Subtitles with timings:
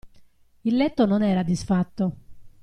[0.61, 2.15] Il letto non era disfatto.